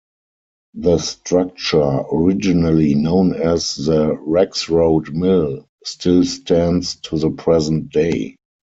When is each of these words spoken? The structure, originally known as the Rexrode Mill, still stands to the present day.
The 0.73 0.97
structure, 0.97 1.99
originally 2.11 2.95
known 2.95 3.35
as 3.35 3.75
the 3.75 4.15
Rexrode 4.15 5.13
Mill, 5.13 5.67
still 5.83 6.25
stands 6.25 6.95
to 7.01 7.19
the 7.19 7.29
present 7.29 7.89
day. 7.91 8.37